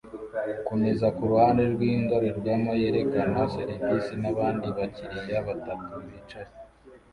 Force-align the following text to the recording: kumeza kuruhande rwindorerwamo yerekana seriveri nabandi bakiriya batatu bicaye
kumeza 0.65 1.07
kuruhande 1.17 1.63
rwindorerwamo 1.73 2.71
yerekana 2.81 3.37
seriveri 3.53 4.13
nabandi 4.21 4.67
bakiriya 4.77 5.37
batatu 5.47 5.93
bicaye 6.07 6.51